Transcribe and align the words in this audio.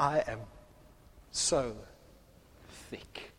I 0.00 0.24
am 0.26 0.40
so 1.30 1.76
thick. 2.88 3.32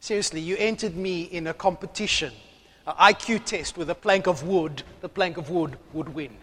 Seriously, 0.00 0.40
you 0.40 0.56
entered 0.56 0.96
me 0.96 1.24
in 1.24 1.46
a 1.46 1.52
competition, 1.52 2.32
an 2.86 2.94
IQ 2.94 3.44
test 3.44 3.76
with 3.76 3.90
a 3.90 3.94
plank 3.94 4.26
of 4.26 4.44
wood, 4.44 4.82
the 5.02 5.08
plank 5.10 5.36
of 5.36 5.50
wood 5.50 5.76
would 5.92 6.14
win. 6.14 6.34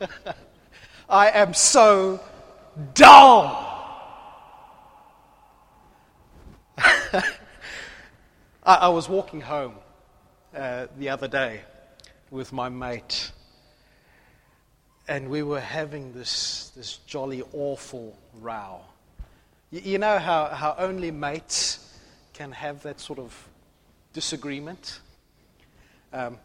I 1.08 1.30
am 1.30 1.54
so 1.54 2.18
dull. 2.92 3.68
I, 6.78 7.24
I, 8.64 8.88
was 8.88 9.08
walking 9.08 9.42
home 9.42 9.74
uh, 10.56 10.88
the 10.98 11.10
other 11.10 11.28
day 11.28 11.60
with 12.32 12.52
my 12.52 12.68
mate, 12.68 13.30
and 15.08 15.28
we 15.28 15.42
were 15.42 15.60
having 15.60 16.12
this, 16.12 16.72
this 16.76 16.98
jolly 17.06 17.42
awful 17.52 18.16
row. 18.40 18.80
You, 19.70 19.80
you 19.84 19.98
know 19.98 20.18
how, 20.18 20.46
how 20.46 20.74
only 20.78 21.10
mates 21.10 21.94
can 22.32 22.52
have 22.52 22.82
that 22.82 23.00
sort 23.00 23.18
of 23.18 23.48
disagreement? 24.12 25.00
Um, 26.12 26.38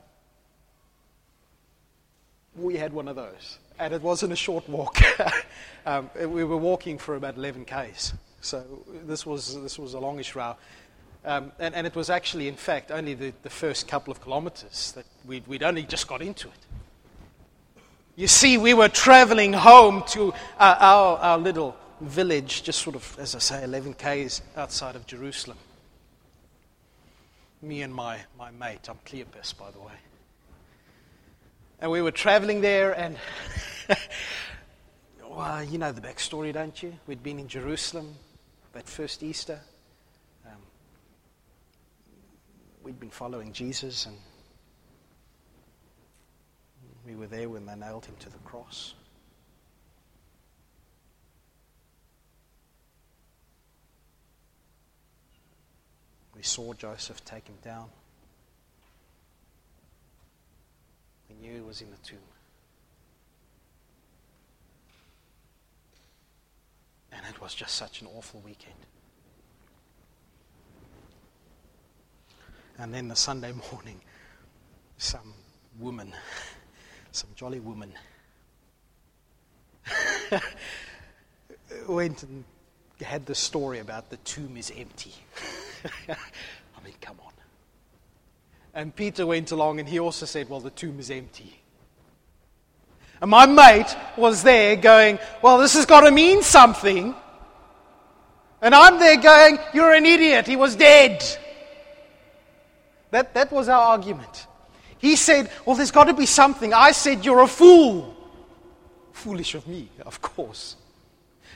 we 2.55 2.77
had 2.77 2.93
one 2.93 3.07
of 3.07 3.15
those, 3.15 3.59
and 3.77 3.93
it 3.93 4.01
wasn't 4.01 4.33
a 4.33 4.35
short 4.35 4.67
walk. 4.67 4.99
um, 5.85 6.09
we 6.15 6.43
were 6.43 6.57
walking 6.57 6.97
for 6.97 7.15
about 7.15 7.35
11 7.37 7.65
k's. 7.65 8.13
So 8.41 8.63
this 9.05 9.25
was, 9.25 9.61
this 9.61 9.77
was 9.77 9.93
a 9.93 9.99
longish 9.99 10.35
row. 10.35 10.55
Um, 11.25 11.51
and, 11.59 11.75
and, 11.75 11.85
it 11.85 11.95
was 11.95 12.09
actually, 12.09 12.47
in 12.47 12.55
fact, 12.55 12.91
only 12.91 13.13
the, 13.13 13.33
the 13.43 13.49
first 13.49 13.87
couple 13.87 14.11
of 14.11 14.21
kilometers 14.21 14.93
that 14.93 15.05
we'd, 15.25 15.45
we'd, 15.47 15.63
only 15.63 15.83
just 15.83 16.07
got 16.07 16.21
into 16.21 16.47
it. 16.47 16.65
You 18.17 18.27
see, 18.27 18.57
we 18.57 18.73
were 18.73 18.89
traveling 18.89 19.53
home 19.53 20.01
to 20.07 20.33
uh, 20.57 20.75
our, 20.79 21.17
our 21.19 21.37
little 21.37 21.77
village, 22.01 22.63
just 22.63 22.81
sort 22.81 22.95
of, 22.95 23.15
as 23.19 23.35
I 23.35 23.37
say, 23.37 23.63
11 23.63 23.93
k's 23.93 24.41
outside 24.55 24.95
of 24.95 25.05
Jerusalem. 25.05 25.59
Me 27.61 27.83
and 27.83 27.93
my, 27.93 28.17
my 28.35 28.49
mate, 28.49 28.89
I'm 28.89 28.97
Cleopas, 29.05 29.55
by 29.55 29.69
the 29.69 29.77
way. 29.77 29.93
And 31.79 31.91
we 31.91 32.01
were 32.01 32.09
traveling 32.09 32.61
there, 32.61 32.93
and 32.93 33.17
well, 35.29 35.63
you 35.63 35.77
know 35.77 35.91
the 35.91 36.01
backstory, 36.01 36.51
don't 36.51 36.81
you? 36.81 36.97
We'd 37.05 37.21
been 37.21 37.37
in 37.37 37.47
Jerusalem 37.47 38.15
that 38.73 38.89
first 38.89 39.21
Easter. 39.21 39.59
Um, 40.43 40.57
we'd 42.81 42.99
been 42.99 43.11
following 43.11 43.53
Jesus, 43.53 44.07
and 44.07 44.17
we 47.07 47.15
were 47.15 47.27
there 47.27 47.47
when 47.47 47.65
they 47.65 47.75
nailed 47.75 48.05
him 48.05 48.15
to 48.19 48.29
the 48.29 48.37
cross. 48.39 48.93
We 56.35 56.43
saw 56.43 56.73
Joseph 56.73 57.23
take 57.23 57.47
him 57.47 57.55
down. 57.63 57.87
We 61.29 61.35
knew 61.35 61.55
he 61.55 61.61
was 61.61 61.81
in 61.81 61.89
the 61.89 61.97
tomb. 61.97 62.19
And 67.11 67.21
it 67.29 67.41
was 67.41 67.55
just 67.55 67.75
such 67.75 68.01
an 68.01 68.07
awful 68.15 68.41
weekend. 68.41 68.75
And 72.77 72.93
then 72.93 73.07
the 73.07 73.15
Sunday 73.15 73.53
morning, 73.71 74.01
some 74.97 75.33
woman, 75.79 76.13
some 77.17 77.29
jolly 77.35 77.59
woman, 77.59 77.91
went 81.87 82.23
and 82.23 82.43
had 83.01 83.25
the 83.25 83.35
story 83.35 83.79
about 83.79 84.09
the 84.09 84.17
tomb 84.17 84.55
is 84.57 84.71
empty. 84.75 85.13
I 86.09 86.83
mean, 86.83 86.93
come 87.01 87.17
on. 87.25 87.31
And 88.73 88.95
Peter 88.95 89.25
went 89.25 89.51
along 89.51 89.79
and 89.79 89.89
he 89.89 89.99
also 89.99 90.25
said, 90.25 90.49
Well, 90.49 90.59
the 90.59 90.69
tomb 90.69 90.99
is 90.99 91.09
empty. 91.09 91.59
And 93.19 93.31
my 93.31 93.47
mate 93.47 93.95
was 94.15 94.43
there 94.43 94.75
going, 94.75 95.19
Well, 95.41 95.57
this 95.57 95.73
has 95.73 95.85
got 95.85 96.01
to 96.01 96.11
mean 96.11 96.43
something. 96.43 97.15
And 98.61 98.75
I'm 98.75 98.99
there 98.99 99.17
going, 99.17 99.59
You're 99.73 99.93
an 99.93 100.05
idiot. 100.05 100.45
He 100.45 100.55
was 100.55 100.75
dead. 100.75 101.23
That, 103.11 103.33
that 103.33 103.51
was 103.51 103.69
our 103.69 103.81
argument. 103.81 104.46
He 104.99 105.15
said, 105.15 105.49
Well, 105.65 105.75
there's 105.75 105.91
got 105.91 106.05
to 106.05 106.13
be 106.13 106.25
something. 106.25 106.73
I 106.73 106.91
said, 106.91 107.25
You're 107.25 107.41
a 107.41 107.47
fool. 107.47 108.15
Foolish 109.13 109.55
of 109.55 109.67
me, 109.67 109.89
of 110.05 110.21
course. 110.21 110.75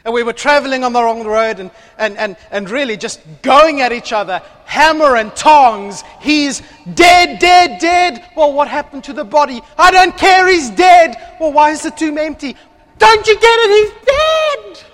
And 0.04 0.14
we 0.14 0.24
were 0.24 0.34
traveling 0.34 0.84
on 0.84 0.94
the 0.94 1.04
wrong 1.04 1.24
road 1.24 1.60
and, 1.60 1.70
and, 1.98 2.18
and, 2.18 2.36
and 2.50 2.70
really 2.70 2.98
just 2.98 3.20
going 3.44 3.82
at 3.82 3.92
each 3.92 4.12
other, 4.12 4.42
hammer 4.66 5.16
and 5.16 5.36
tongs. 5.36 6.04
He's 6.20 6.64
dead, 6.96 7.40
dead, 7.40 7.80
dead. 7.80 8.26
Well, 8.36 8.52
what 8.52 8.68
happened 8.68 9.04
to 9.06 9.14
the 9.14 9.24
body? 9.24 9.62
I 9.78 9.92
don't 9.92 10.18
care, 10.18 10.48
he's 10.48 10.72
dead. 10.72 11.16
Well, 11.40 11.54
why 11.54 11.70
is 11.70 11.84
the 11.84 11.92
tomb 11.92 12.18
empty? 12.18 12.56
Don't 12.98 13.28
you 13.28 13.36
get 13.40 13.60
it? 13.60 13.94
He's 13.94 14.06
dead. 14.06 14.86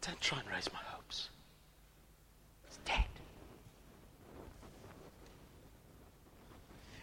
Don't 0.00 0.20
try 0.22 0.38
and 0.38 0.48
raise 0.50 0.72
my 0.72 0.78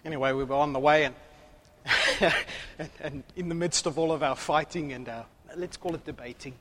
Anyway, 0.05 0.31
we 0.33 0.43
were 0.43 0.55
on 0.55 0.71
the 0.71 0.79
way, 0.79 1.05
and, 1.05 1.16
and, 2.77 2.89
and, 2.99 3.23
in 3.35 3.49
the 3.49 3.55
midst 3.55 3.88
of 3.88 3.97
all 3.97 4.11
of 4.11 4.21
our 4.21 4.35
fighting 4.35 4.93
and 4.93 5.09
our, 5.09 5.25
let's 5.57 5.77
call 5.77 5.95
it 5.95 6.05
debating, 6.05 6.53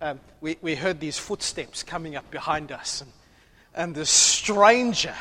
um, 0.00 0.18
we, 0.40 0.56
we 0.62 0.74
heard 0.74 0.98
these 0.98 1.18
footsteps 1.18 1.82
coming 1.82 2.16
up 2.16 2.30
behind 2.30 2.72
us. 2.72 3.02
And, 3.02 3.12
and 3.74 3.94
this 3.94 4.08
stranger 4.08 5.14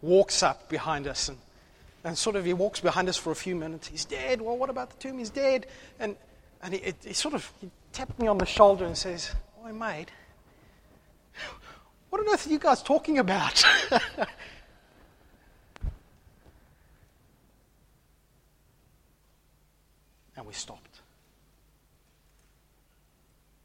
walks 0.00 0.42
up 0.42 0.70
behind 0.70 1.06
us 1.06 1.28
and, 1.28 1.36
and 2.04 2.16
sort 2.16 2.36
of 2.36 2.46
he 2.46 2.54
walks 2.54 2.80
behind 2.80 3.10
us 3.10 3.18
for 3.18 3.30
a 3.30 3.36
few 3.36 3.54
minutes. 3.54 3.88
He's 3.88 4.06
dead. 4.06 4.40
Well, 4.40 4.56
what 4.56 4.70
about 4.70 4.90
the 4.90 4.96
tomb? 4.96 5.18
He's 5.18 5.28
dead. 5.28 5.66
And, 6.00 6.16
and 6.62 6.72
he, 6.72 6.94
he 7.04 7.12
sort 7.12 7.34
of 7.34 7.52
he 7.60 7.70
tapped 7.92 8.18
me 8.18 8.28
on 8.28 8.38
the 8.38 8.46
shoulder 8.46 8.86
and 8.86 8.96
says, 8.96 9.30
Oi, 9.62 9.72
mate, 9.74 10.10
what 12.08 12.20
on 12.20 12.32
earth 12.32 12.46
are 12.46 12.50
you 12.50 12.58
guys 12.58 12.82
talking 12.82 13.18
about? 13.18 13.62
And 20.44 20.48
we 20.50 20.54
stopped. 20.54 21.00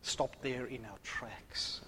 Stopped 0.01 0.41
there 0.41 0.65
in 0.65 0.85
our 0.85 0.97
tracks. 1.03 1.81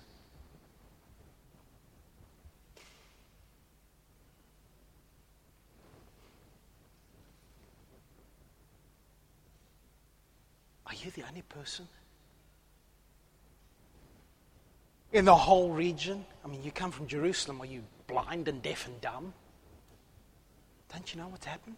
Are 10.85 10.94
you 10.94 11.09
the 11.12 11.23
only 11.25 11.44
person? 11.44 11.88
In 15.13 15.23
the 15.23 15.34
whole 15.34 15.69
region? 15.69 16.25
I 16.44 16.50
mean, 16.50 16.62
you 16.63 16.72
come 16.72 16.91
from 16.91 17.08
Jerusalem. 17.08 17.62
Are 17.62 17.66
you 17.66 17.81
blind 18.08 18.50
and 18.50 18.62
deaf 18.62 18.88
and 18.88 19.00
dumb? 19.00 19.34
Don't 20.91 21.16
you 21.16 21.22
know 21.22 21.29
what's 21.29 21.46
happened? 21.46 21.78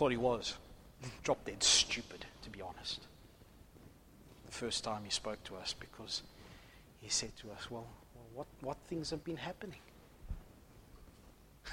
Thought 0.00 0.10
he 0.10 0.16
was. 0.16 0.54
Drop 1.24 1.44
dead 1.44 1.62
stupid, 1.62 2.24
to 2.42 2.48
be 2.48 2.62
honest. 2.62 3.00
The 4.46 4.52
first 4.52 4.82
time 4.82 5.02
he 5.04 5.10
spoke 5.10 5.44
to 5.44 5.56
us, 5.56 5.74
because 5.78 6.22
he 7.02 7.10
said 7.10 7.36
to 7.42 7.50
us, 7.50 7.70
Well, 7.70 7.84
what, 8.34 8.46
what 8.62 8.78
things 8.88 9.10
have 9.10 9.22
been 9.24 9.36
happening? 9.36 9.80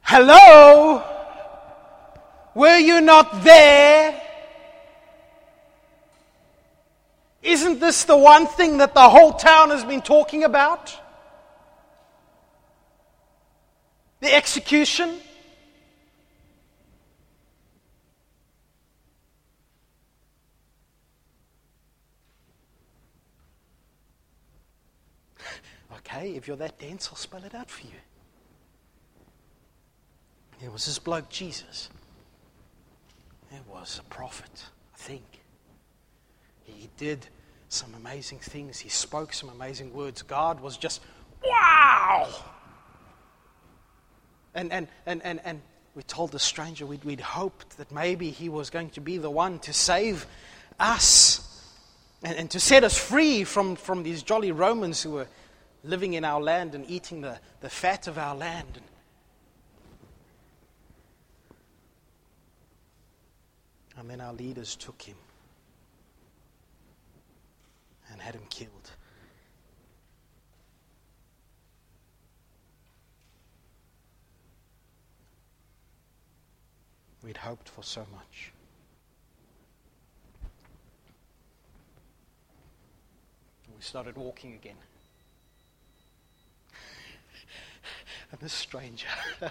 Hello? 0.00 1.04
Were 2.56 2.78
you 2.78 3.00
not 3.00 3.44
there? 3.44 4.20
Isn't 7.44 7.78
this 7.78 8.02
the 8.06 8.16
one 8.16 8.48
thing 8.48 8.78
that 8.78 8.92
the 8.94 9.08
whole 9.08 9.34
town 9.34 9.70
has 9.70 9.84
been 9.84 10.02
talking 10.02 10.42
about? 10.42 10.92
The 14.18 14.34
execution? 14.34 15.20
Okay, 26.12 26.32
if 26.32 26.48
you're 26.48 26.56
that 26.56 26.78
dense, 26.78 27.08
I'll 27.08 27.16
spell 27.16 27.44
it 27.44 27.54
out 27.54 27.70
for 27.70 27.86
you. 27.86 27.92
It 30.62 30.72
was 30.72 30.86
this 30.86 30.98
bloke, 30.98 31.28
Jesus. 31.28 31.88
It 33.52 33.62
was 33.72 34.00
a 34.00 34.14
prophet, 34.14 34.64
I 34.94 34.98
think. 34.98 35.22
He 36.64 36.88
did 36.96 37.26
some 37.68 37.94
amazing 37.94 38.38
things, 38.38 38.80
he 38.80 38.88
spoke 38.88 39.32
some 39.32 39.48
amazing 39.50 39.92
words. 39.94 40.22
God 40.22 40.60
was 40.60 40.76
just, 40.76 41.00
wow! 41.44 42.28
And, 44.54 44.72
and, 44.72 44.88
and, 45.06 45.22
and, 45.24 45.40
and 45.44 45.62
we 45.94 46.02
told 46.02 46.32
the 46.32 46.40
stranger 46.40 46.86
we'd, 46.86 47.04
we'd 47.04 47.20
hoped 47.20 47.76
that 47.76 47.92
maybe 47.92 48.30
he 48.30 48.48
was 48.48 48.70
going 48.70 48.90
to 48.90 49.00
be 49.00 49.18
the 49.18 49.30
one 49.30 49.60
to 49.60 49.72
save 49.72 50.26
us 50.80 51.64
and, 52.24 52.36
and 52.36 52.50
to 52.50 52.58
set 52.58 52.82
us 52.82 52.98
free 52.98 53.44
from, 53.44 53.76
from 53.76 54.02
these 54.02 54.24
jolly 54.24 54.50
Romans 54.50 55.02
who 55.02 55.12
were 55.12 55.28
living 55.82 56.14
in 56.14 56.24
our 56.24 56.40
land 56.40 56.74
and 56.74 56.88
eating 56.88 57.20
the, 57.20 57.38
the 57.60 57.70
fat 57.70 58.06
of 58.06 58.18
our 58.18 58.34
land. 58.34 58.80
And 63.96 64.08
then 64.08 64.20
our 64.20 64.32
leaders 64.32 64.76
took 64.76 65.02
him 65.02 65.16
and 68.10 68.20
had 68.20 68.34
him 68.34 68.42
killed. 68.48 68.90
We'd 77.22 77.36
hoped 77.36 77.68
for 77.68 77.82
so 77.82 78.06
much. 78.12 78.52
We 83.76 83.82
started 83.82 84.16
walking 84.16 84.54
again. 84.54 84.76
And 88.32 88.40
this 88.40 88.52
stranger, 88.52 89.08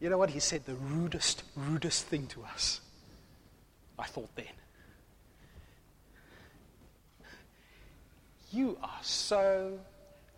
you 0.00 0.10
know 0.10 0.18
what? 0.18 0.30
He 0.30 0.40
said 0.40 0.64
the 0.64 0.74
rudest, 0.74 1.42
rudest 1.56 2.06
thing 2.06 2.26
to 2.28 2.42
us. 2.44 2.80
I 3.98 4.06
thought 4.06 4.34
then. 4.36 4.46
You 8.52 8.78
are 8.82 8.98
so 9.02 9.78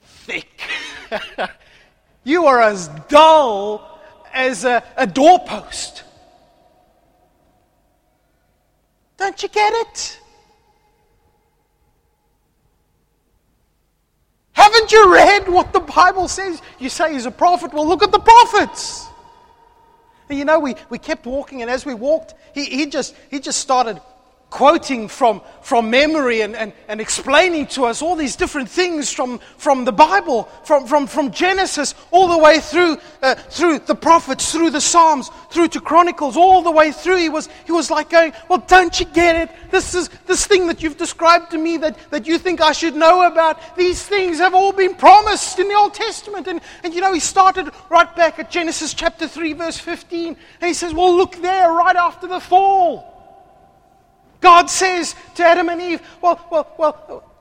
thick. 0.03 0.63
you 2.25 2.47
are 2.47 2.61
as 2.61 2.89
dull 3.09 4.01
as 4.33 4.65
a, 4.65 4.83
a 4.97 5.07
doorpost. 5.07 6.05
Don't 9.17 9.43
you 9.43 9.49
get 9.49 9.73
it? 9.73 10.19
Haven't 14.63 14.93
you 14.93 15.13
read 15.13 15.49
what 15.49 15.73
the 15.73 15.81
Bible 15.81 16.29
says? 16.29 16.63
You 16.79 16.89
say 16.89 17.15
he's 17.15 17.27
a 17.27 17.33
prophet. 17.33 17.75
Well, 17.75 17.85
look 17.85 18.01
at 18.01 18.13
the 18.13 18.21
prophets. 18.21 19.09
And 20.29 20.39
you 20.39 20.45
know, 20.45 20.61
we, 20.61 20.77
we 20.89 20.99
kept 20.99 21.27
walking, 21.27 21.63
and 21.63 21.71
as 21.71 21.85
we 21.85 21.95
walked, 21.95 22.35
he, 22.55 22.67
he, 22.67 22.87
just, 22.87 23.17
he 23.29 23.41
just 23.41 23.59
started 23.59 24.01
quoting 24.53 25.09
from, 25.09 25.41
from 25.63 25.89
memory 25.89 26.43
and, 26.43 26.55
and, 26.55 26.75
and 26.87 27.01
explaining 27.01 27.67
to 27.67 27.87
us 27.87 28.03
all 28.03 28.15
these 28.15 28.37
different 28.37 28.69
things 28.69 29.11
from, 29.11 29.39
from 29.57 29.87
the 29.87 29.93
Bible, 29.93 30.45
from, 30.63 30.87
from, 30.87 31.07
from 31.07 31.31
Genesis 31.31 31.95
all 32.11 32.29
the 32.29 32.37
way 32.37 32.61
through, 32.61 32.99
uh, 33.23 33.35
through 33.35 33.79
the 33.79 33.95
prophets, 33.95 34.53
through 34.53 34.69
the 34.69 34.81
Psalms, 34.81 35.31
through 35.51 35.69
to 35.69 35.81
Chronicles, 35.81 36.37
all 36.37 36.61
the 36.61 36.71
way 36.71 36.93
through. 36.93 37.17
He 37.17 37.31
was, 37.31 37.49
he 37.65 37.73
was 37.73 37.91
like 37.91 38.11
going, 38.11 38.35
Well, 38.51 38.63
don't 38.69 39.01
you 39.01 39.07
get 39.07 39.37
it? 39.37 39.71
This 39.71 39.95
is 39.95 40.11
this 40.27 40.47
thing 40.47 40.67
that 40.67 40.83
you've 40.83 40.99
described 40.99 41.53
to 41.53 41.59
me 41.59 41.79
that, 41.79 41.97
that 42.11 42.27
you 42.27 42.37
think 42.37 42.61
I 42.61 42.73
should 42.73 42.95
know 42.95 43.27
about. 43.27 43.75
These 43.75 44.03
things 44.03 44.37
have 44.37 44.55
all 44.55 44.75
been 44.75 44.95
promised 44.95 45.59
in 45.59 45.69
the 45.69 45.75
Old 45.75 45.95
Testament. 45.95 46.47
And, 46.47 46.61
and 46.85 46.93
you 46.93 47.01
know, 47.01 47.15
he 47.15 47.21
started 47.21 47.71
right 47.89 48.15
back 48.15 48.39
at 48.39 48.51
Genesis 48.51 48.93
chapter 48.93 49.27
3, 49.27 49.55
verse 49.55 49.79
15. 49.79 50.37
And 50.61 50.69
he 50.69 50.75
says, 50.75 50.93
Well, 50.93 51.17
look 51.17 51.37
there, 51.37 51.73
right 51.73 51.97
after 51.97 52.27
the 52.27 52.39
fall. 52.39 53.12
God 54.43 54.69
says 54.69 55.15
to 55.37 55.45
Adam 55.45 55.71
and 55.71 55.81
Eve, 55.81 56.03
well, 56.21 56.47
well, 56.51 56.75
well, 56.77 57.33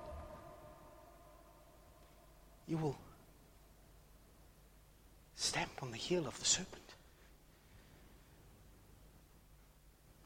you 2.67 2.77
will 2.77 2.97
stamp 5.35 5.71
on 5.81 5.91
the 5.91 5.97
heel 5.97 6.25
of 6.25 6.39
the 6.39 6.45
serpent, 6.45 6.77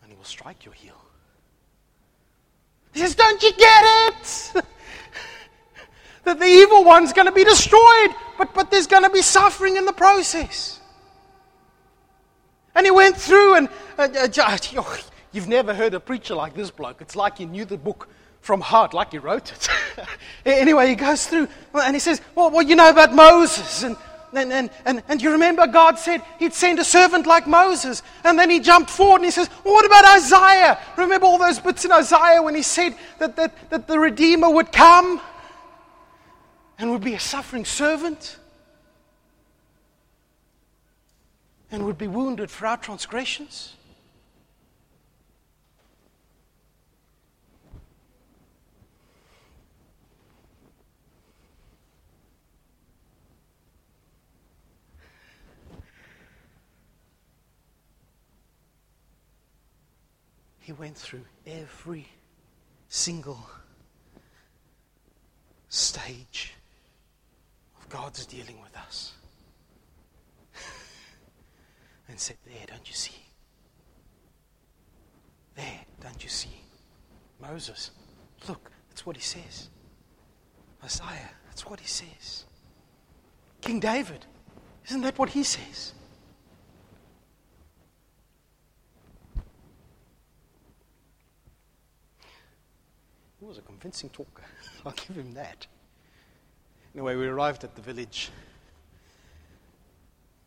and 0.03 0.11
he 0.11 0.17
will 0.17 0.25
strike 0.25 0.65
your 0.65 0.73
heel. 0.75 1.01
He 2.93 2.99
says, 2.99 3.15
Don't 3.15 3.41
you 3.41 3.51
get 3.53 3.83
it? 3.85 4.53
that 6.25 6.39
the 6.39 6.45
evil 6.45 6.83
one's 6.83 7.13
going 7.13 7.27
to 7.27 7.33
be 7.33 7.43
destroyed, 7.43 8.11
but, 8.37 8.53
but 8.53 8.69
there's 8.69 8.87
going 8.87 9.03
to 9.03 9.09
be 9.09 9.21
suffering 9.21 9.77
in 9.77 9.85
the 9.85 9.93
process. 9.93 10.79
And 12.75 12.85
he 12.85 12.91
went 12.91 13.15
through 13.15 13.55
and 13.55 13.69
uh, 13.97 14.09
uh, 14.13 14.27
You've 15.35 15.49
never 15.49 15.73
heard 15.73 15.93
a 15.93 15.99
preacher 15.99 16.33
like 16.33 16.53
this 16.53 16.71
bloke. 16.71 17.01
It's 17.01 17.13
like 17.13 17.39
he 17.39 17.45
knew 17.45 17.65
the 17.65 17.75
book 17.77 18.07
from 18.39 18.61
heart, 18.61 18.93
like 18.93 19.11
he 19.11 19.17
wrote 19.17 19.51
it. 19.51 19.67
anyway, 20.45 20.87
he 20.87 20.95
goes 20.95 21.27
through 21.27 21.49
and 21.73 21.93
he 21.93 21.99
says, 21.99 22.21
Well, 22.35 22.51
well 22.51 22.61
you 22.61 22.77
know 22.77 22.89
about 22.89 23.13
Moses. 23.13 23.83
And, 23.83 23.97
and, 24.31 24.53
and, 24.53 24.69
and, 24.85 25.03
and 25.09 25.21
you 25.21 25.33
remember 25.33 25.67
God 25.67 25.99
said 25.99 26.21
he'd 26.39 26.53
send 26.53 26.79
a 26.79 26.85
servant 26.85 27.27
like 27.27 27.47
Moses. 27.47 28.01
And 28.23 28.39
then 28.39 28.49
he 28.49 28.61
jumped 28.61 28.89
forward 28.89 29.17
and 29.17 29.25
he 29.25 29.31
says, 29.31 29.49
well, 29.65 29.73
What 29.73 29.85
about 29.85 30.05
Isaiah? 30.15 30.79
Remember 30.95 31.25
all 31.25 31.37
those 31.37 31.59
bits 31.59 31.83
in 31.83 31.91
Isaiah 31.91 32.41
when 32.41 32.55
he 32.55 32.61
said 32.61 32.95
that, 33.19 33.35
that, 33.35 33.69
that 33.71 33.87
the 33.87 33.99
Redeemer 33.99 34.49
would 34.49 34.71
come 34.71 35.19
and 36.79 36.91
would 36.91 37.03
be 37.03 37.13
a 37.13 37.19
suffering 37.19 37.65
servant 37.65 38.37
and 41.69 41.85
would 41.85 41.97
be 41.97 42.07
wounded 42.07 42.49
for 42.49 42.67
our 42.67 42.77
transgressions? 42.77 43.73
He 60.65 60.71
went 60.71 60.97
through 60.97 61.25
every 61.45 62.07
single 62.89 63.47
stage 65.69 66.55
of 67.79 67.87
God's 67.87 68.25
dealing 68.25 68.59
with 68.63 68.75
us. 68.75 69.13
and 72.07 72.19
said, 72.19 72.37
There, 72.47 72.65
don't 72.65 72.87
you 72.89 72.95
see? 72.95 73.13
There, 75.55 75.81
don't 76.01 76.23
you 76.23 76.31
see? 76.31 76.63
Moses, 77.39 77.91
look, 78.47 78.71
that's 78.89 79.05
what 79.05 79.15
he 79.15 79.21
says. 79.21 79.69
Isaiah, 80.83 81.29
that's 81.45 81.67
what 81.67 81.79
he 81.79 81.87
says. 81.87 82.45
King 83.61 83.79
David, 83.79 84.25
isn't 84.87 85.01
that 85.01 85.19
what 85.19 85.29
he 85.29 85.43
says? 85.43 85.93
He 93.45 93.47
was 93.47 93.59
a 93.59 93.61
convincing 93.61 94.09
talker. 94.09 94.41
I'll 94.87 94.91
give 94.93 95.15
him 95.15 95.35
that. 95.35 95.67
Anyway, 96.95 97.15
we 97.15 97.27
arrived 97.27 97.63
at 97.63 97.75
the 97.75 97.81
village, 97.83 98.31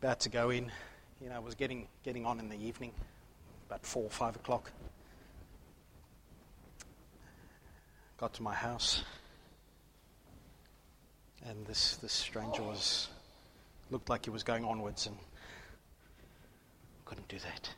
about 0.01 0.19
to 0.19 0.29
go 0.29 0.49
in. 0.49 0.69
You 1.21 1.29
know, 1.29 1.37
it 1.37 1.43
was 1.43 1.55
getting, 1.55 1.87
getting 2.03 2.25
on 2.25 2.39
in 2.41 2.49
the 2.49 2.61
evening, 2.61 2.91
about 3.69 3.85
four 3.85 4.03
or 4.03 4.09
five 4.09 4.35
o'clock. 4.35 4.69
Got 8.17 8.33
to 8.33 8.43
my 8.43 8.53
house, 8.53 9.05
and 11.45 11.65
this, 11.67 11.95
this 11.95 12.11
stranger 12.11 12.63
was 12.63 13.07
looked 13.91 14.09
like 14.09 14.25
he 14.25 14.29
was 14.29 14.43
going 14.43 14.65
onwards 14.65 15.07
and 15.07 15.15
couldn't 17.05 17.29
do 17.29 17.39
that. 17.39 17.69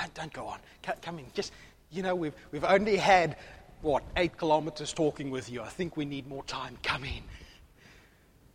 Don't, 0.00 0.14
don't 0.14 0.32
go 0.32 0.46
on. 0.46 0.58
Come 1.02 1.18
in. 1.18 1.26
Just, 1.34 1.52
you 1.90 2.02
know, 2.02 2.14
we've, 2.14 2.34
we've 2.52 2.64
only 2.64 2.96
had, 2.96 3.36
what, 3.82 4.02
eight 4.16 4.36
kilometers 4.36 4.92
talking 4.92 5.30
with 5.30 5.50
you. 5.50 5.62
I 5.62 5.68
think 5.68 5.96
we 5.96 6.04
need 6.04 6.26
more 6.26 6.44
time. 6.44 6.78
Come 6.82 7.04
in. 7.04 7.22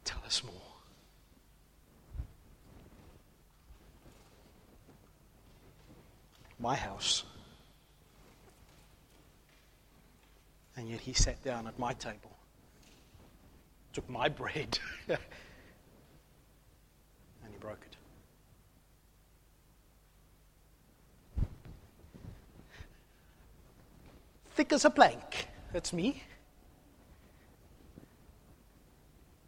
Tell 0.04 0.22
us 0.26 0.44
more. 0.44 0.54
My 6.60 6.76
house. 6.76 7.24
And 10.78 10.90
yet 10.90 11.00
he 11.00 11.14
sat 11.14 11.42
down 11.44 11.68
at 11.68 11.78
my 11.80 11.94
table, 11.94 12.36
took 13.94 14.10
my 14.10 14.28
bread, 14.28 14.78
and 15.08 15.18
he 17.50 17.58
broke 17.60 17.80
it. 17.90 17.96
Thick 24.56 24.74
as 24.74 24.86
a 24.86 24.90
plank. 24.90 25.48
That's 25.74 25.94
me. 25.94 26.24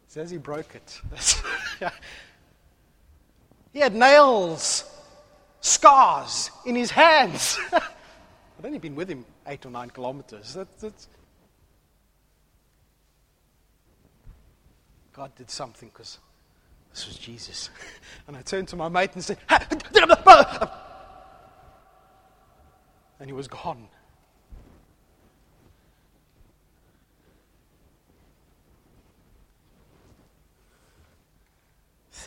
says 0.06 0.30
he 0.30 0.36
broke 0.38 0.74
it. 0.74 1.00
he 3.72 3.78
had 3.78 3.94
nails, 3.94 4.84
scars 5.60 6.50
in 6.64 6.74
his 6.74 6.90
hands. 6.90 7.60
I'd 7.72 8.64
only 8.64 8.78
been 8.78 8.96
with 8.96 9.08
him 9.08 9.24
eight 9.46 9.64
or 9.66 9.70
nine 9.70 9.90
kilometers. 9.90 10.54
That, 10.54 10.66
that's... 10.80 11.08
God 15.12 15.34
did 15.36 15.50
something 15.50 15.90
because 15.90 16.18
this 16.90 17.06
was 17.06 17.16
Jesus. 17.16 17.70
And 18.26 18.36
I 18.36 18.42
turned 18.42 18.66
to 18.68 18.76
my 18.76 18.88
mate 18.88 19.12
and 19.14 19.24
said, 19.24 19.38
and 19.48 19.82
he 23.24 23.32
was 23.32 23.48
gone. 23.48 23.88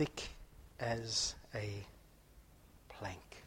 Thick 0.02 0.30
as 0.80 1.36
a 1.54 1.70
plank. 2.90 3.44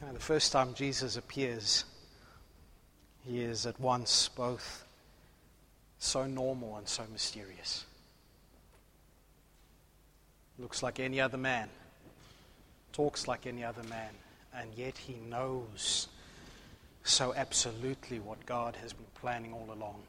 You 0.00 0.06
know, 0.06 0.14
the 0.14 0.20
first 0.20 0.50
time 0.50 0.72
Jesus 0.72 1.18
appears, 1.18 1.84
he 3.26 3.42
is 3.42 3.66
at 3.66 3.78
once 3.78 4.30
both 4.34 4.86
so 5.98 6.24
normal 6.24 6.78
and 6.78 6.88
so 6.88 7.02
mysterious. 7.12 7.84
Looks 10.58 10.82
like 10.82 11.00
any 11.00 11.20
other 11.20 11.36
man, 11.36 11.68
talks 12.94 13.28
like 13.28 13.46
any 13.46 13.62
other 13.62 13.82
man, 13.82 14.14
and 14.56 14.70
yet 14.74 14.96
he 14.96 15.16
knows 15.28 16.08
so 17.02 17.34
absolutely 17.34 18.18
what 18.18 18.46
God 18.46 18.76
has 18.76 18.94
been 18.94 19.04
planning 19.14 19.52
all 19.52 19.68
along. 19.70 20.04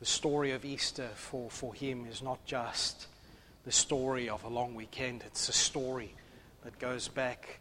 The 0.00 0.06
story 0.06 0.52
of 0.52 0.64
Easter 0.64 1.08
for, 1.14 1.50
for 1.50 1.74
him 1.74 2.06
is 2.06 2.22
not 2.22 2.44
just 2.44 3.08
the 3.64 3.72
story 3.72 4.28
of 4.28 4.44
a 4.44 4.48
long 4.48 4.74
weekend, 4.74 5.24
it's 5.26 5.48
a 5.48 5.52
story 5.52 6.14
that 6.62 6.78
goes 6.78 7.08
back 7.08 7.60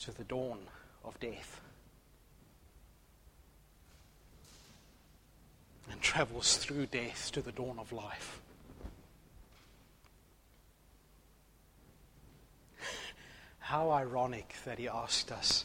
to 0.00 0.16
the 0.16 0.24
dawn 0.24 0.60
of 1.04 1.18
death. 1.20 1.60
and 5.90 6.00
travels 6.00 6.56
through 6.56 6.86
death 6.86 7.30
to 7.32 7.40
the 7.40 7.52
dawn 7.52 7.78
of 7.78 7.92
life. 7.92 8.40
How 13.58 13.90
ironic 13.90 14.56
that 14.64 14.78
he 14.78 14.88
asked 14.88 15.32
us 15.32 15.64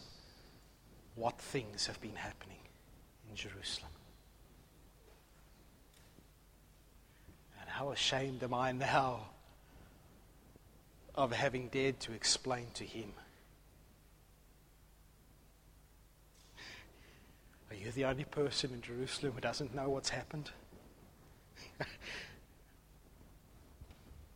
what 1.15 1.39
things 1.39 1.88
have 1.88 2.00
been 2.01 2.15
happening 2.15 2.61
in 3.32 3.36
Jerusalem. 3.36 3.92
And 7.60 7.70
how 7.70 7.92
ashamed 7.92 8.44
am 8.44 8.54
I 8.54 8.72
now 8.74 9.30
of 11.16 11.32
having 11.32 11.70
dared 11.70 12.00
to 12.02 12.14
explain 12.14 12.68
to 12.76 12.84
him 12.84 13.12
Are 17.72 17.76
you 17.76 17.90
the 17.92 18.04
only 18.04 18.26
person 18.26 18.72
in 18.74 18.82
Jerusalem 18.82 19.32
who 19.32 19.40
doesn't 19.40 19.74
know 19.74 19.90
what's 19.90 20.10
happened? 20.10 20.52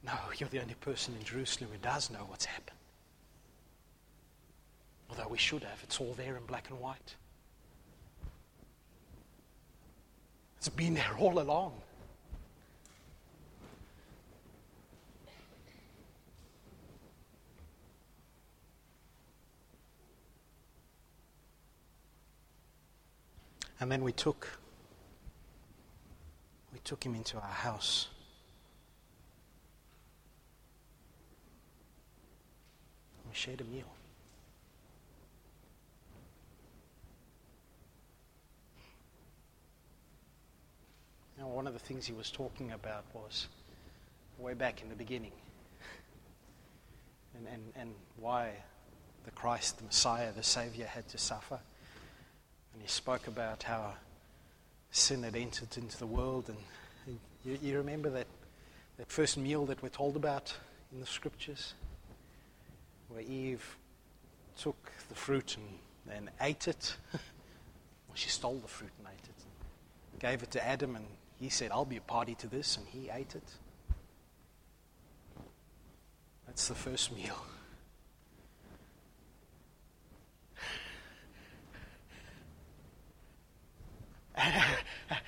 no, 0.03 0.13
you're 0.37 0.47
the 0.47 0.61
only 0.61 0.75
person 0.75 1.13
in 1.19 1.25
Jerusalem 1.25 1.69
who 1.73 1.77
does 1.79 2.09
know 2.09 2.25
what's 2.29 2.45
happened. 2.45 2.77
Although 5.09 5.27
we 5.27 5.37
should 5.37 5.63
have, 5.63 5.79
it's 5.83 5.99
all 5.99 6.13
there 6.13 6.37
in 6.37 6.45
black 6.45 6.69
and 6.69 6.79
white. 6.79 7.15
It's 10.65 10.75
been 10.75 10.95
there 10.95 11.15
all 11.19 11.37
along. 11.37 11.73
And 23.79 23.91
then 23.91 24.03
we 24.03 24.11
took 24.11 24.47
we 26.73 26.79
took 26.79 27.05
him 27.05 27.13
into 27.13 27.37
our 27.37 27.43
house. 27.43 28.07
We 33.29 33.35
shared 33.35 33.61
a 33.61 33.65
meal. 33.65 33.85
One 41.45 41.67
of 41.67 41.73
the 41.73 41.79
things 41.79 42.05
he 42.05 42.13
was 42.13 42.31
talking 42.31 42.71
about 42.71 43.05
was 43.13 43.47
way 44.39 44.53
back 44.53 44.81
in 44.81 44.89
the 44.89 44.95
beginning 44.95 45.31
and, 47.37 47.47
and, 47.47 47.63
and 47.75 47.93
why 48.17 48.51
the 49.25 49.31
Christ, 49.31 49.77
the 49.77 49.83
Messiah, 49.83 50.31
the 50.31 50.43
Savior 50.43 50.85
had 50.85 51.07
to 51.09 51.17
suffer. 51.17 51.59
And 52.73 52.81
he 52.81 52.87
spoke 52.87 53.27
about 53.27 53.63
how 53.63 53.93
sin 54.91 55.23
had 55.23 55.35
entered 55.35 55.77
into 55.77 55.97
the 55.97 56.05
world. 56.05 56.49
And 56.49 57.19
you, 57.43 57.57
you 57.61 57.77
remember 57.77 58.09
that, 58.11 58.27
that 58.97 59.09
first 59.09 59.37
meal 59.37 59.65
that 59.65 59.81
we're 59.81 59.89
told 59.89 60.15
about 60.15 60.53
in 60.91 60.99
the 60.99 61.05
scriptures? 61.05 61.73
Where 63.09 63.21
Eve 63.21 63.77
took 64.57 64.91
the 65.09 65.15
fruit 65.15 65.57
and, 65.57 66.17
and 66.17 66.29
ate 66.41 66.67
it. 66.67 66.95
well, 67.13 68.15
she 68.15 68.29
stole 68.29 68.59
the 68.59 68.67
fruit 68.67 68.91
and 68.99 69.07
ate 69.07 69.23
it. 69.23 70.19
Gave 70.19 70.43
it 70.43 70.51
to 70.51 70.65
Adam, 70.65 70.95
and 70.95 71.05
he 71.39 71.49
said, 71.49 71.71
I'll 71.71 71.85
be 71.85 71.97
a 71.97 72.01
party 72.01 72.35
to 72.35 72.47
this, 72.47 72.77
and 72.77 72.87
he 72.87 73.09
ate 73.09 73.35
it. 73.35 73.51
That's 76.47 76.67
the 76.67 76.75
first 76.75 77.15
meal. 77.15 77.37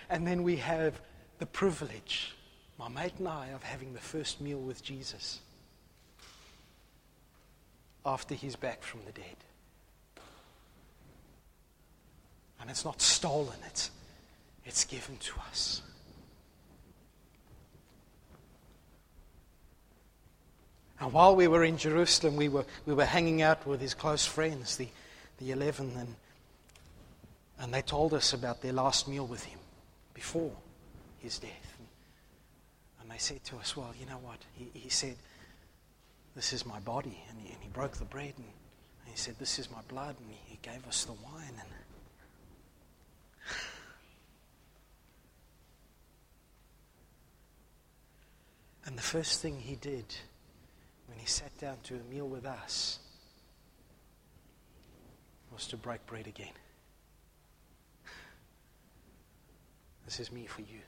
and 0.09 0.25
then 0.27 0.43
we 0.43 0.57
have 0.57 0.99
the 1.39 1.45
privilege, 1.45 2.35
my 2.77 2.89
mate 2.89 3.13
and 3.19 3.27
I, 3.27 3.47
of 3.47 3.63
having 3.63 3.93
the 3.93 3.99
first 3.99 4.41
meal 4.41 4.59
with 4.59 4.83
Jesus 4.83 5.41
after 8.05 8.35
he's 8.35 8.55
back 8.55 8.81
from 8.83 9.01
the 9.05 9.11
dead. 9.11 9.35
And 12.61 12.69
it's 12.69 12.85
not 12.85 13.01
stolen, 13.01 13.57
it's, 13.65 13.91
it's 14.65 14.85
given 14.85 15.17
to 15.17 15.33
us. 15.49 15.81
And 21.07 21.13
while 21.13 21.37
we 21.37 21.47
were 21.47 21.63
in 21.63 21.77
Jerusalem, 21.77 22.35
we 22.35 22.49
were, 22.49 22.65
we 22.85 22.93
were 22.93 23.05
hanging 23.05 23.41
out 23.41 23.65
with 23.65 23.79
his 23.79 23.93
close 23.93 24.25
friends, 24.25 24.75
the, 24.75 24.89
the 25.37 25.51
11, 25.51 25.93
and 25.97 26.15
and 27.59 27.73
they 27.73 27.81
told 27.81 28.13
us 28.13 28.33
about 28.33 28.61
their 28.61 28.73
last 28.73 29.07
meal 29.07 29.25
with 29.25 29.45
him 29.45 29.57
before 30.13 30.51
his 31.19 31.39
death. 31.39 31.77
And 33.01 33.09
they 33.09 33.19
said 33.19 33.41
to 33.45 33.55
us, 33.55 33.77
Well, 33.77 33.93
you 33.97 34.05
know 34.05 34.19
what? 34.21 34.39
He, 34.51 34.69
he 34.77 34.89
said, 34.89 35.15
This 36.35 36.51
is 36.51 36.65
my 36.65 36.81
body. 36.81 37.23
And 37.29 37.39
he, 37.39 37.53
and 37.53 37.63
he 37.63 37.69
broke 37.69 37.93
the 37.93 38.03
bread 38.03 38.33
and, 38.35 38.45
and, 38.45 39.09
he 39.09 39.15
said, 39.15 39.35
This 39.39 39.59
is 39.59 39.71
my 39.71 39.79
blood. 39.87 40.17
And 40.19 40.29
he, 40.29 40.37
he 40.45 40.59
gave 40.61 40.85
us 40.89 41.05
the 41.05 41.13
wine. 41.13 41.53
And 41.57 41.69
And 48.87 48.97
the 48.97 49.01
first 49.01 49.41
thing 49.41 49.61
he 49.61 49.77
did 49.77 50.13
when 51.07 51.17
he 51.17 51.25
sat 51.25 51.57
down 51.57 51.77
to 51.83 51.95
a 51.95 52.13
meal 52.13 52.27
with 52.27 52.45
us 52.45 52.99
was 55.51 55.67
to 55.67 55.77
break 55.77 56.05
bread 56.05 56.27
again. 56.27 56.53
This 60.05 60.19
is 60.19 60.31
me 60.31 60.45
for 60.45 60.61
you. 60.61 60.81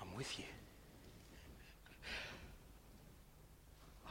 I'm 0.00 0.08
with 0.16 0.38
you. 0.38 0.46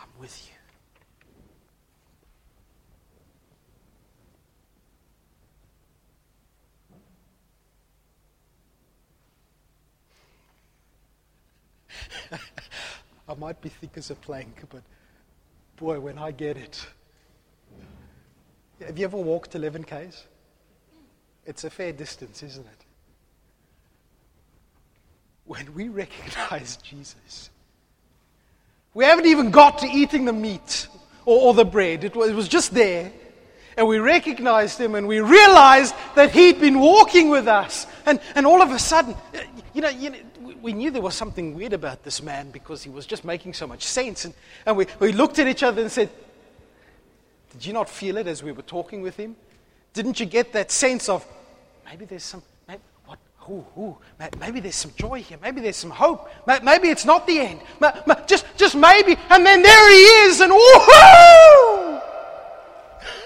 I'm 0.00 0.08
with 0.20 0.48
you. 0.48 0.54
I 13.28 13.33
might 13.44 13.60
be 13.60 13.68
thick 13.68 13.90
as 13.96 14.10
a 14.10 14.14
plank, 14.14 14.62
but 14.70 14.80
boy, 15.76 16.00
when 16.00 16.16
I 16.16 16.30
get 16.30 16.56
it, 16.56 16.86
have 18.80 18.96
you 18.96 19.04
ever 19.04 19.18
walked 19.18 19.54
11 19.54 19.84
Ks? 19.84 20.24
It's 21.44 21.62
a 21.64 21.68
fair 21.68 21.92
distance, 21.92 22.42
isn't 22.42 22.64
it? 22.64 22.84
When 25.44 25.74
we 25.74 25.88
recognize 25.88 26.78
Jesus, 26.78 27.50
We 28.94 29.04
haven't 29.04 29.26
even 29.26 29.50
got 29.50 29.80
to 29.80 29.88
eating 29.88 30.24
the 30.24 30.32
meat 30.32 30.86
or, 31.26 31.48
or 31.48 31.52
the 31.52 31.66
bread. 31.66 32.02
It 32.02 32.16
was, 32.16 32.30
it 32.30 32.34
was 32.34 32.48
just 32.48 32.72
there. 32.72 33.12
And 33.76 33.86
we 33.86 33.98
recognized 33.98 34.80
him 34.80 34.94
and 34.94 35.06
we 35.06 35.20
realized 35.20 35.94
that 36.14 36.30
he'd 36.30 36.60
been 36.60 36.80
walking 36.80 37.28
with 37.28 37.46
us. 37.46 37.86
And, 38.06 38.20
and 38.36 38.46
all 38.46 38.62
of 38.62 38.70
a 38.70 38.78
sudden, 38.78 39.14
you 39.74 39.82
know, 39.82 39.90
you 39.90 40.10
know, 40.10 40.18
we 40.64 40.72
knew 40.72 40.90
there 40.90 41.02
was 41.02 41.14
something 41.14 41.54
weird 41.54 41.74
about 41.74 42.04
this 42.04 42.22
man 42.22 42.50
because 42.50 42.82
he 42.82 42.88
was 42.88 43.04
just 43.04 43.22
making 43.22 43.52
so 43.52 43.66
much 43.66 43.84
sense. 43.84 44.24
And, 44.24 44.32
and 44.64 44.78
we, 44.78 44.86
we 44.98 45.12
looked 45.12 45.38
at 45.38 45.46
each 45.46 45.62
other 45.62 45.82
and 45.82 45.92
said, 45.92 46.08
Did 47.52 47.66
you 47.66 47.74
not 47.74 47.90
feel 47.90 48.16
it 48.16 48.26
as 48.26 48.42
we 48.42 48.50
were 48.50 48.62
talking 48.62 49.02
with 49.02 49.14
him? 49.14 49.36
Didn't 49.92 50.18
you 50.18 50.24
get 50.24 50.54
that 50.54 50.70
sense 50.70 51.10
of 51.10 51.24
maybe 51.84 52.06
there's 52.06 52.24
some, 52.24 52.42
maybe, 52.66 52.80
what, 53.04 53.18
ooh, 53.50 53.66
ooh, 53.78 53.98
maybe 54.40 54.60
there's 54.60 54.74
some 54.74 54.92
joy 54.96 55.20
here, 55.20 55.36
maybe 55.42 55.60
there's 55.60 55.76
some 55.76 55.90
hope, 55.90 56.30
maybe 56.62 56.88
it's 56.88 57.04
not 57.04 57.26
the 57.26 57.38
end, 57.38 57.60
just, 58.26 58.46
just 58.56 58.74
maybe, 58.74 59.16
and 59.28 59.44
then 59.44 59.62
there 59.62 59.90
he 59.90 59.96
is, 59.96 60.40
and 60.40 60.50
woohoo! 60.50 62.02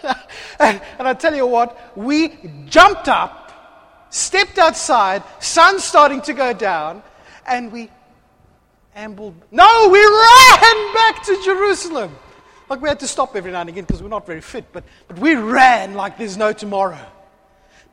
and, 0.59 0.81
and 0.99 1.09
I 1.09 1.15
tell 1.15 1.35
you 1.35 1.47
what, 1.47 1.97
we 1.97 2.37
jumped 2.67 3.07
up, 3.07 4.07
stepped 4.11 4.59
outside, 4.59 5.23
sun 5.39 5.79
starting 5.79 6.21
to 6.23 6.35
go 6.35 6.53
down, 6.53 7.03
and 7.49 7.73
we 7.73 7.91
ambled. 8.95 9.35
No, 9.51 9.89
we 9.91 9.99
ran 9.99 10.95
back 10.95 11.23
to 11.25 11.41
Jerusalem. 11.45 12.17
Like 12.69 12.83
we 12.83 12.89
had 12.89 13.01
to 13.01 13.09
stop 13.09 13.35
every 13.35 13.51
now 13.51 13.61
and 13.61 13.69
again 13.69 13.85
because 13.85 14.03
we're 14.03 14.09
not 14.09 14.27
very 14.27 14.41
fit, 14.41 14.67
but, 14.73 14.85
but 15.07 15.19
we 15.19 15.35
ran 15.35 15.95
like 15.95 16.19
there's 16.19 16.37
no 16.37 16.53
tomorrow. 16.53 16.99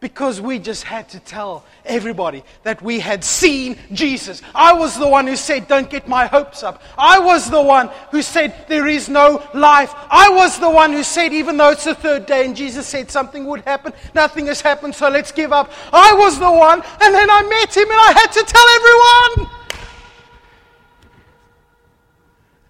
Because 0.02 0.42
we 0.42 0.60
just 0.60 0.84
had 0.84 1.10
to 1.10 1.20
tell 1.20 1.66
everybody 1.86 2.44
that 2.64 2.82
we 2.82 3.00
had 3.00 3.24
seen 3.24 3.78
Jesus. 3.94 4.42
I 4.54 4.74
was 4.74 4.98
the 5.00 5.08
one 5.08 5.26
who 5.26 5.36
said, 5.36 5.68
Don't 5.68 5.90
get 5.90 6.08
my 6.08 6.28
hopes 6.28 6.64
up. 6.64 6.82
I 6.98 7.20
was 7.20 7.50
the 7.50 7.62
one 7.62 7.90
who 8.12 8.22
said, 8.22 8.54
There 8.68 8.88
is 8.88 9.10
no 9.10 9.44
life. 9.54 9.94
I 9.96 10.30
was 10.30 10.60
the 10.60 10.70
one 10.70 10.92
who 10.92 11.02
said, 11.04 11.34
Even 11.34 11.58
though 11.58 11.72
it's 11.72 11.86
the 11.86 11.96
third 11.96 12.26
day 12.26 12.46
and 12.46 12.56
Jesus 12.56 12.86
said 12.86 13.10
something 13.10 13.46
would 13.46 13.62
happen, 13.62 13.94
nothing 14.14 14.48
has 14.48 14.62
happened, 14.62 14.94
so 14.96 15.10
let's 15.10 15.32
give 15.32 15.54
up. 15.54 15.72
I 15.92 16.14
was 16.14 16.38
the 16.40 16.52
one, 16.52 16.82
and 17.02 17.16
then 17.16 17.30
I 17.30 17.42
met 17.44 17.76
him 17.76 17.90
and 17.90 18.00
I 18.00 18.12
had 18.14 18.32
to 18.34 18.44
tell 18.44 18.68
everyone. 18.76 19.56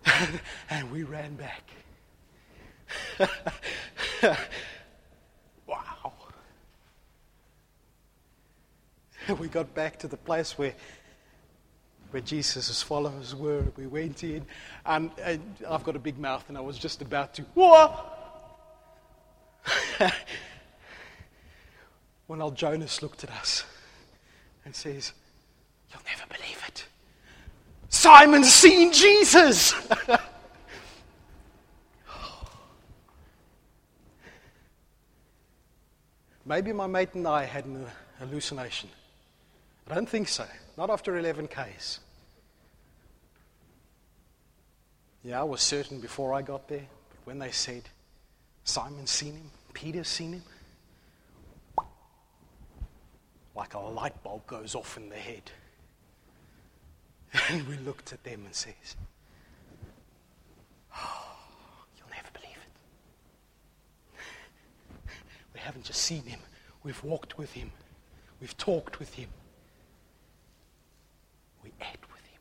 and 0.69 0.91
we 0.91 1.03
ran 1.03 1.35
back. 1.35 1.63
wow. 5.67 6.13
We 9.39 9.47
got 9.47 9.73
back 9.73 9.97
to 9.99 10.07
the 10.07 10.17
place 10.17 10.57
where, 10.57 10.73
where 12.11 12.21
Jesus' 12.21 12.81
followers 12.81 13.35
were. 13.35 13.63
We 13.75 13.87
went 13.87 14.23
in, 14.23 14.45
and, 14.85 15.11
and 15.21 15.41
I've 15.67 15.83
got 15.83 15.95
a 15.95 15.99
big 15.99 16.19
mouth, 16.19 16.45
and 16.47 16.57
I 16.57 16.61
was 16.61 16.77
just 16.77 17.01
about 17.01 17.33
to, 17.35 17.43
what? 17.53 18.11
when 22.27 22.41
old 22.41 22.55
Jonas 22.55 23.01
looked 23.01 23.23
at 23.23 23.31
us 23.31 23.63
and 24.63 24.75
says, 24.75 25.13
You'll 25.91 26.03
never 26.07 26.25
believe 26.27 26.61
it. 26.67 26.85
Simon's 27.89 28.53
seen 28.53 28.91
Jesus. 28.91 29.73
Maybe 36.45 36.73
my 36.73 36.85
mate 36.85 37.15
and 37.15 37.27
I 37.27 37.45
had 37.45 37.65
an 37.65 37.87
hallucination. 38.19 38.89
I 39.89 39.95
don't 39.95 40.09
think 40.09 40.27
so. 40.27 40.45
Not 40.77 40.89
after 40.89 41.17
11 41.17 41.47
Ks. 41.47 41.99
Yeah, 45.23 45.41
I 45.41 45.43
was 45.43 45.61
certain 45.61 45.99
before 45.99 46.33
I 46.33 46.41
got 46.41 46.67
there, 46.67 46.85
but 47.09 47.17
when 47.25 47.39
they 47.39 47.51
said, 47.51 47.83
Simon's 48.63 49.11
seen 49.11 49.33
him, 49.33 49.51
Peter's 49.73 50.07
seen 50.07 50.33
him, 50.33 50.43
like 53.55 53.73
a 53.73 53.79
light 53.79 54.21
bulb 54.23 54.45
goes 54.47 54.75
off 54.75 54.97
in 54.97 55.09
the 55.09 55.15
head. 55.15 55.51
And 57.49 57.67
we 57.67 57.77
looked 57.77 58.13
at 58.13 58.23
them 58.23 58.43
and 58.45 58.55
says, 58.55 58.95
oh, 60.95 61.35
you'll 61.97 62.09
never 62.09 62.29
believe 62.33 62.57
it. 62.63 64.19
we 65.53 65.59
haven't 65.59 65.83
just 65.85 66.01
seen 66.01 66.23
him, 66.23 66.39
we've 66.83 67.03
walked 67.03 67.37
with 67.37 67.51
him, 67.53 67.71
we've 68.39 68.55
talked 68.57 68.99
with 68.99 69.13
him, 69.15 69.29
we 71.63 71.69
ate 71.81 71.99
with 72.13 72.25
him. 72.25 72.39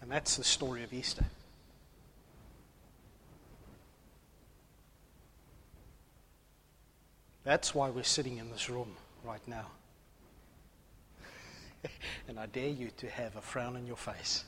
And 0.00 0.03
that's 0.14 0.36
the 0.36 0.44
story 0.44 0.84
of 0.84 0.92
Easter. 0.92 1.24
That's 7.42 7.74
why 7.74 7.90
we're 7.90 8.04
sitting 8.04 8.38
in 8.38 8.48
this 8.52 8.70
room 8.70 8.94
right 9.24 9.40
now. 9.48 9.66
and 12.28 12.38
I 12.38 12.46
dare 12.46 12.68
you 12.68 12.90
to 12.98 13.10
have 13.10 13.34
a 13.34 13.40
frown 13.40 13.74
on 13.74 13.88
your 13.88 13.96
face. 13.96 14.44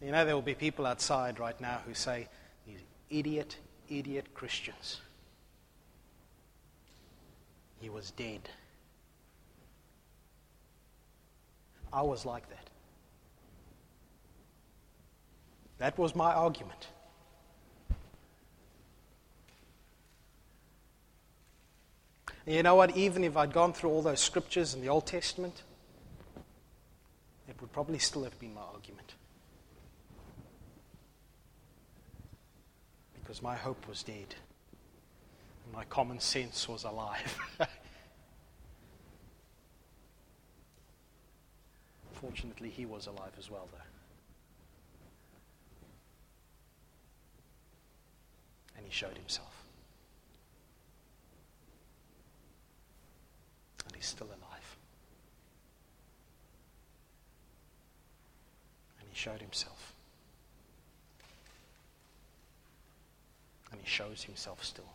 You 0.00 0.12
know, 0.12 0.24
there 0.24 0.34
will 0.34 0.40
be 0.40 0.54
people 0.54 0.86
outside 0.86 1.38
right 1.38 1.60
now 1.60 1.82
who 1.86 1.92
say, 1.92 2.26
These 2.66 2.80
idiot, 3.10 3.58
idiot 3.90 4.32
Christians. 4.32 5.02
He 7.82 7.90
was 7.90 8.12
dead. 8.12 8.48
I 11.92 12.02
was 12.02 12.24
like 12.24 12.48
that. 12.48 12.70
That 15.78 15.98
was 15.98 16.14
my 16.14 16.32
argument. 16.32 16.88
And 22.46 22.56
you 22.56 22.62
know 22.62 22.74
what? 22.74 22.96
Even 22.96 23.24
if 23.24 23.36
I'd 23.36 23.52
gone 23.52 23.72
through 23.72 23.90
all 23.90 24.02
those 24.02 24.20
scriptures 24.20 24.74
in 24.74 24.80
the 24.80 24.88
Old 24.88 25.06
Testament, 25.06 25.62
it 27.48 27.60
would 27.60 27.72
probably 27.72 27.98
still 27.98 28.24
have 28.24 28.38
been 28.38 28.54
my 28.54 28.62
argument. 28.62 29.14
Because 33.14 33.42
my 33.42 33.54
hope 33.54 33.86
was 33.88 34.02
dead, 34.02 34.34
and 35.64 35.72
my 35.74 35.84
common 35.84 36.18
sense 36.20 36.68
was 36.68 36.84
alive. 36.84 37.38
Unfortunately, 42.22 42.70
he 42.70 42.86
was 42.86 43.08
alive 43.08 43.32
as 43.36 43.50
well, 43.50 43.68
though. 43.72 43.78
And 48.76 48.86
he 48.86 48.92
showed 48.92 49.18
himself. 49.18 49.64
And 53.86 53.96
he's 53.96 54.06
still 54.06 54.28
alive. 54.28 54.76
And 59.00 59.08
he 59.10 59.18
showed 59.18 59.40
himself. 59.40 59.92
And 63.72 63.80
he 63.80 63.86
shows 63.88 64.22
himself 64.22 64.64
still. 64.64 64.92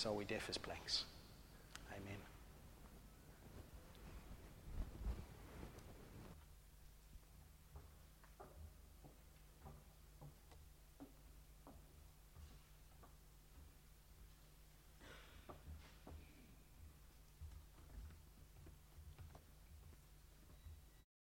so 0.00 0.14
we 0.14 0.24
deaf 0.24 0.48
as 0.48 0.56
planks. 0.56 1.04
Amen. 1.92 2.29